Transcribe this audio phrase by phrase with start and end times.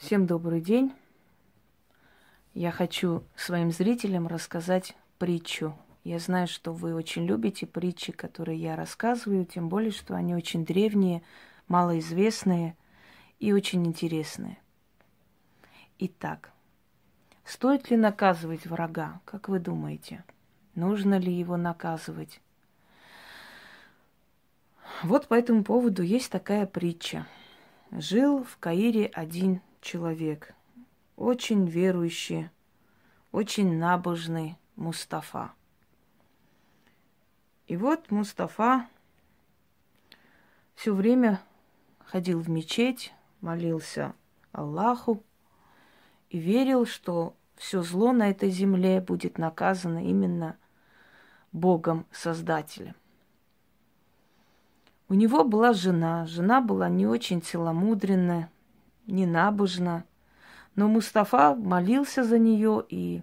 [0.00, 0.94] Всем добрый день.
[2.54, 5.76] Я хочу своим зрителям рассказать притчу.
[6.04, 10.64] Я знаю, что вы очень любите притчи, которые я рассказываю, тем более, что они очень
[10.64, 11.22] древние,
[11.68, 12.78] малоизвестные
[13.40, 14.56] и очень интересные.
[15.98, 16.50] Итак,
[17.44, 20.24] стоит ли наказывать врага, как вы думаете?
[20.74, 22.40] Нужно ли его наказывать?
[25.02, 27.26] Вот по этому поводу есть такая притча.
[27.90, 30.54] Жил в Каире один человек,
[31.16, 32.50] очень верующий,
[33.32, 35.52] очень набожный Мустафа.
[37.66, 38.88] И вот Мустафа
[40.74, 41.40] все время
[42.04, 44.14] ходил в мечеть, молился
[44.52, 45.22] Аллаху
[46.30, 50.56] и верил, что все зло на этой земле будет наказано именно
[51.52, 52.94] Богом Создателем.
[55.08, 56.24] У него была жена.
[56.26, 58.50] Жена была не очень целомудренная,
[59.10, 60.04] не набожна.
[60.74, 63.22] Но Мустафа молился за нее и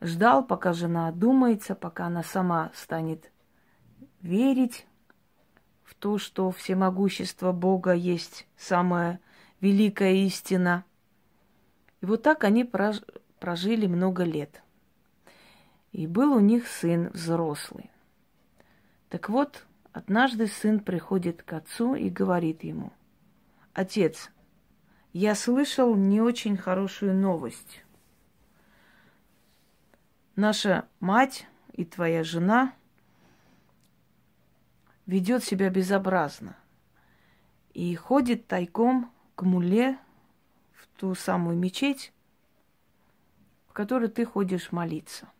[0.00, 3.30] ждал, пока жена одумается, пока она сама станет
[4.20, 4.86] верить
[5.84, 9.20] в то, что всемогущество Бога есть самая
[9.60, 10.84] великая истина.
[12.00, 14.62] И вот так они прожили много лет.
[15.92, 17.90] И был у них сын взрослый.
[19.08, 22.92] Так вот, однажды сын приходит к отцу и говорит ему,
[23.72, 24.30] «Отец,
[25.18, 27.82] я слышал не очень хорошую новость.
[30.34, 32.74] Наша мать и твоя жена
[35.06, 36.54] ведет себя безобразно
[37.72, 39.96] и ходит тайком к муле
[40.74, 42.12] в ту самую мечеть,
[43.68, 45.30] в которую ты ходишь молиться.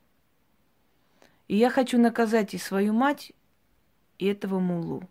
[1.48, 3.34] И я хочу наказать и свою мать,
[4.16, 5.06] и этого мулу.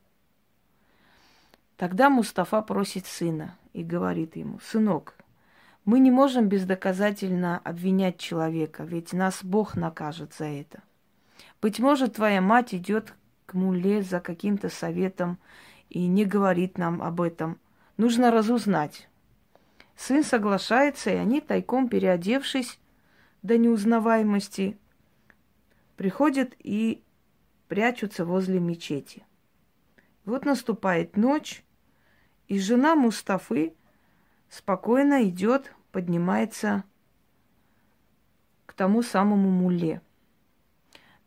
[1.77, 5.15] Тогда Мустафа просит сына и говорит ему, сынок,
[5.83, 10.81] мы не можем бездоказательно обвинять человека, ведь нас Бог накажет за это.
[11.61, 13.13] Быть может, твоя мать идет
[13.45, 15.38] к муле за каким-то советом
[15.89, 17.59] и не говорит нам об этом.
[17.97, 19.09] Нужно разузнать.
[19.95, 22.79] Сын соглашается, и они, тайком переодевшись
[23.44, 24.77] до неузнаваемости,
[25.97, 27.03] приходят и
[27.67, 29.23] прячутся возле мечети.
[30.25, 31.64] Вот наступает ночь,
[32.47, 33.73] и жена Мустафы
[34.50, 36.83] спокойно идет, поднимается
[38.66, 40.01] к тому самому муле.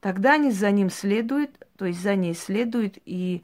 [0.00, 3.42] Тогда они за ним следуют, то есть за ней следуют и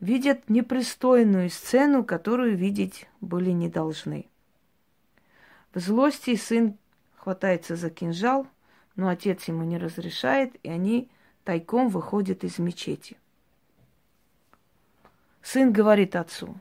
[0.00, 4.26] видят непристойную сцену, которую видеть были не должны.
[5.72, 6.76] В злости сын
[7.16, 8.46] хватается за кинжал,
[8.94, 11.08] но отец ему не разрешает, и они
[11.42, 13.16] тайком выходят из мечети.
[15.42, 16.54] Сын говорит отцу,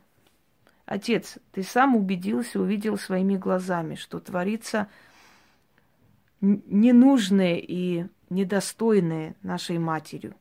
[0.85, 4.89] Отец, ты сам убедился, увидел своими глазами, что творится
[6.41, 10.35] ненужное и недостойное нашей матерью.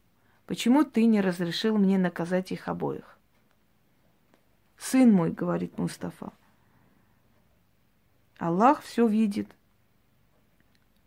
[0.47, 3.19] Почему ты не разрешил мне наказать их обоих?
[4.76, 6.32] Сын мой, говорит Мустафа,
[8.38, 9.48] Аллах все видит.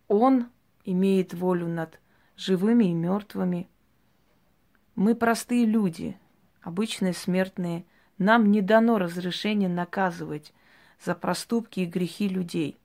[0.08, 0.48] Он
[0.84, 2.00] имеет волю над
[2.36, 3.68] живыми и мертвыми.
[4.94, 6.18] Мы простые люди,
[6.62, 7.84] обычные смертные–
[8.18, 10.52] нам не дано разрешение наказывать
[11.04, 12.78] за проступки и грехи людей.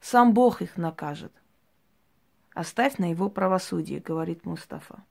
[0.00, 1.32] Сам Бог их накажет.
[2.54, 5.04] Оставь на его правосудие, говорит Мустафа.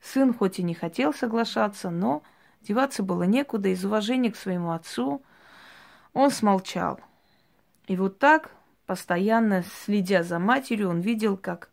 [0.00, 2.22] Сын хоть и не хотел соглашаться, но
[2.62, 5.22] деваться было некуда из уважения к своему отцу.
[6.12, 7.00] Он смолчал.
[7.86, 8.50] И вот так,
[8.86, 11.70] постоянно следя за матерью, он видел, как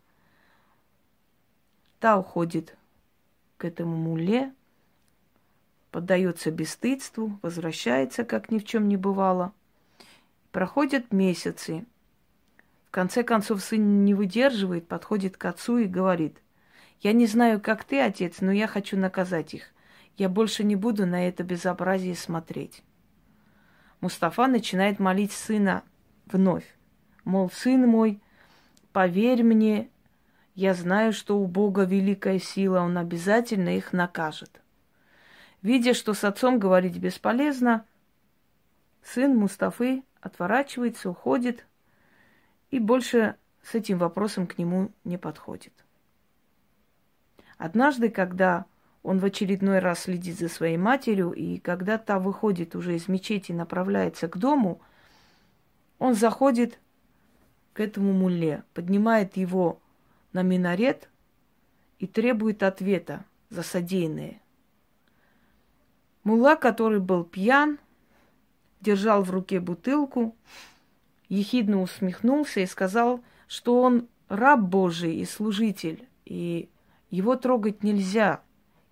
[2.00, 2.76] та уходит
[3.56, 4.52] к этому муле,
[5.94, 9.52] поддается бесстыдству, возвращается, как ни в чем не бывало.
[10.50, 11.86] Проходят месяцы.
[12.88, 16.36] В конце концов, сын не выдерживает, подходит к отцу и говорит,
[17.00, 19.70] «Я не знаю, как ты, отец, но я хочу наказать их.
[20.16, 22.82] Я больше не буду на это безобразие смотреть».
[24.00, 25.84] Мустафа начинает молить сына
[26.26, 26.66] вновь.
[27.24, 28.20] Мол, сын мой,
[28.92, 29.88] поверь мне,
[30.56, 34.63] я знаю, что у Бога великая сила, Он обязательно их накажет.
[35.64, 37.86] Видя, что с отцом говорить бесполезно,
[39.02, 41.64] сын Мустафы отворачивается, уходит
[42.70, 45.72] и больше с этим вопросом к нему не подходит.
[47.56, 48.66] Однажды, когда
[49.02, 53.52] он в очередной раз следит за своей матерью, и когда та выходит уже из мечети
[53.52, 54.82] и направляется к дому,
[55.98, 56.78] он заходит
[57.72, 59.80] к этому мулле, поднимает его
[60.34, 61.08] на минарет
[62.00, 64.43] и требует ответа за содеянное.
[66.24, 67.78] Мула, который был пьян,
[68.80, 70.34] держал в руке бутылку,
[71.28, 76.68] ехидно усмехнулся и сказал, что он раб Божий и служитель, и
[77.10, 78.40] его трогать нельзя.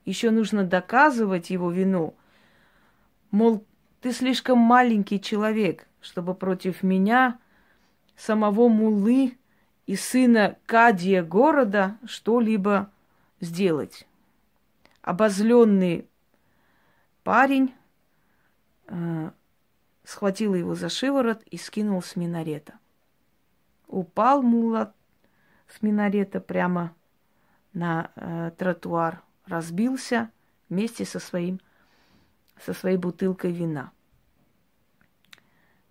[0.04, 2.14] Еще нужно доказывать его вину.
[3.30, 3.64] Мол,
[4.00, 7.38] ты слишком маленький человек, чтобы против меня,
[8.16, 9.38] самого Мулы
[9.86, 12.90] и сына Кадия города, что-либо
[13.40, 14.06] сделать.
[15.02, 16.06] Обозленный
[17.22, 17.74] парень
[18.86, 19.30] э,
[20.04, 22.78] схватил его за шиворот и скинул с минарета.
[23.86, 24.94] Упал мула
[25.68, 26.94] с минарета прямо
[27.72, 30.30] на э, тротуар, разбился
[30.68, 31.60] вместе со, своим,
[32.58, 33.92] со своей бутылкой вина.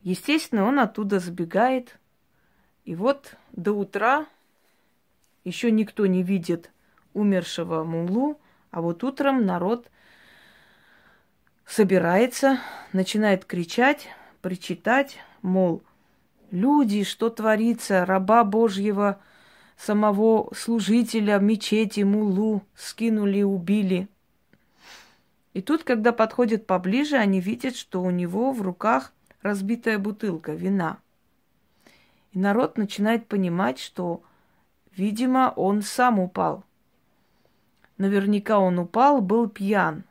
[0.01, 2.00] Естественно, он оттуда сбегает.
[2.86, 4.25] И вот до утра
[5.44, 6.72] еще никто не видит
[7.13, 8.39] умершего мулу,
[8.72, 9.89] а вот утром народ
[11.66, 12.60] собирается,
[12.94, 14.08] начинает кричать,
[14.42, 15.84] причитать, мол,
[16.52, 19.19] люди, что творится, раба Божьего,
[19.78, 24.08] самого служителя мечети, мулу, скинули убили.
[25.54, 29.12] И тут, когда подходят поближе, они видят, что у него в руках
[29.42, 30.98] разбитая бутылка вина.
[32.31, 34.22] И народ начинает понимать, что,
[34.96, 36.63] видимо, он сам упал.
[37.98, 40.04] Наверняка он упал, был пьян–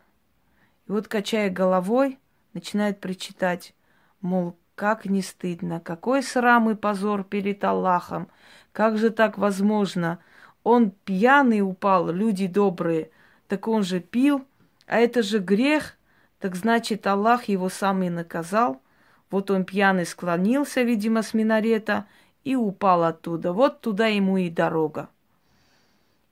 [0.90, 2.19] и вот, качая головой,
[2.52, 3.75] начинает причитать,
[4.20, 8.26] мол, как не стыдно, какой срам и позор перед Аллахом,
[8.72, 10.19] как же так возможно?
[10.64, 13.12] Он пьяный упал, люди добрые,
[13.46, 14.44] так он же пил,
[14.88, 15.96] а это же грех,
[16.40, 18.82] так значит, Аллах его сам и наказал.
[19.31, 22.06] Вот он пьяный склонился, видимо, с минарета
[22.42, 23.52] и упал оттуда.
[23.52, 25.08] Вот туда ему и дорога.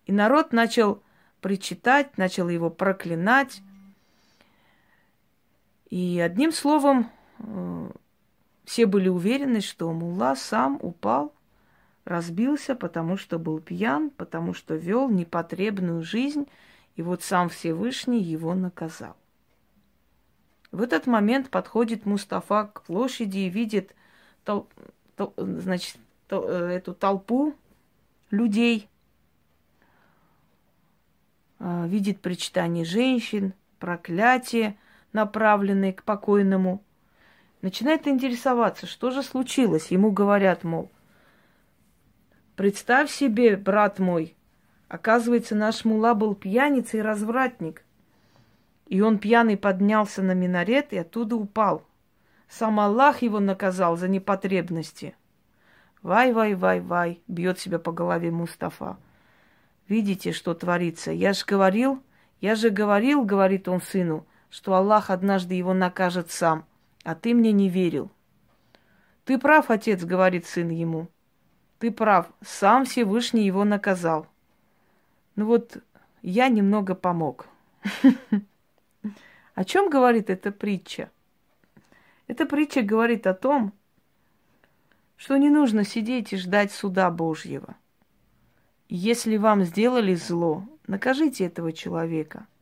[0.06, 1.00] И народ начал
[1.40, 3.62] причитать, начал его проклинать,
[5.90, 7.90] и одним словом, э,
[8.64, 11.32] все были уверены, что Мулла сам упал,
[12.05, 16.46] разбился, потому что был пьян, потому что вел непотребную жизнь,
[16.96, 19.17] и вот сам Всевышний его наказал.
[20.73, 23.94] В этот момент подходит Мустафа к площади и видит
[24.44, 24.69] тол-
[25.17, 25.96] тол- значит,
[26.29, 27.55] тол- э, эту толпу
[28.31, 28.91] людей,
[31.61, 34.76] э, видит причитание женщин, проклятие–
[35.12, 36.82] направленный к покойному,
[37.62, 39.90] начинает интересоваться, что же случилось.
[39.90, 40.90] Ему говорят, мол,
[42.56, 44.37] представь себе, брат мой,
[44.88, 47.84] оказывается, наш мула был пьяницей и развратник.
[48.87, 51.84] И он пьяный поднялся на минарет и оттуда упал.
[52.49, 55.14] Сам Аллах его наказал за непотребности.
[56.02, 58.96] Вай-вай-вай-вай, бьет себя по голове Мустафа.
[59.88, 61.10] Видите, что творится?
[61.10, 62.02] Я же говорил,
[62.40, 66.64] я же говорил, говорит он сыну, что Аллах однажды его накажет сам,
[67.04, 68.10] а ты мне не верил.
[69.24, 71.08] Ты прав, отец, говорит сын ему.
[71.78, 74.26] Ты прав, сам Всевышний его наказал.
[75.36, 75.78] Ну вот
[76.22, 77.46] я немного помог.
[79.54, 81.10] О чем говорит эта притча?
[82.26, 83.72] Эта притча говорит о том,
[85.16, 87.76] что не нужно сидеть и ждать суда Божьего.
[88.88, 92.46] Если вам сделали зло, накажите этого человека–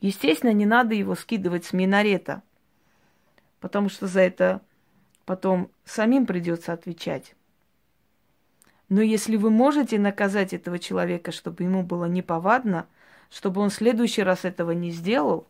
[0.00, 2.42] Естественно, не надо его скидывать с минарета,
[3.60, 4.60] потому что за это
[5.24, 7.34] потом самим придется отвечать.
[8.88, 12.86] Но если вы можете наказать этого человека, чтобы ему было неповадно,
[13.30, 15.48] чтобы он в следующий раз этого не сделал,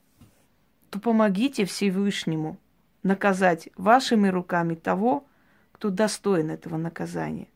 [0.90, 2.56] то помогите Всевышнему
[3.02, 5.26] наказать вашими руками того,
[5.72, 7.48] кто достоин этого наказания.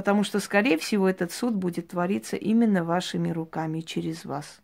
[0.00, 4.62] Потому что, скорее всего, этот суд будет твориться именно вашими руками через вас.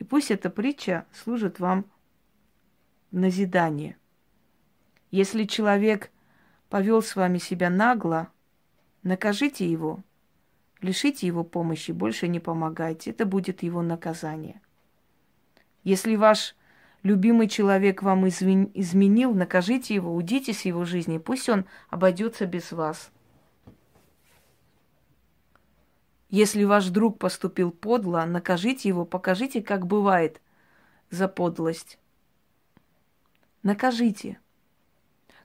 [0.00, 1.84] И пусть эта притча служит вам
[3.12, 3.96] назидание.
[5.12, 6.10] Если человек
[6.68, 8.28] повел с вами себя нагло,
[9.04, 10.02] накажите его,
[10.80, 13.10] лишите его помощи, больше не помогайте.
[13.10, 14.60] Это будет его наказание.
[15.84, 16.56] Если ваш
[17.04, 23.12] любимый человек вам изменил, накажите его, уйдите с его жизни, пусть он обойдется без вас–
[26.28, 30.40] Если ваш друг поступил подло, накажите его, покажите, как бывает
[31.10, 31.98] за подлость.
[33.62, 34.40] Накажите.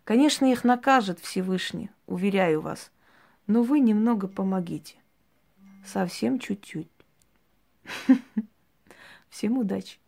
[0.03, 2.91] Конечно, их накажет Всевышний, уверяю вас,
[3.45, 4.95] но вы немного помогите.
[5.85, 6.89] Совсем чуть-чуть.
[9.29, 10.00] Всем удачи.